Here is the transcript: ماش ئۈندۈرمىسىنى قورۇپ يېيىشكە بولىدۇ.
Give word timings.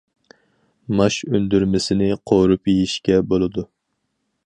ماش 0.99 1.17
ئۈندۈرمىسىنى 1.33 2.09
قورۇپ 2.31 2.75
يېيىشكە 2.75 3.23
بولىدۇ. 3.33 3.71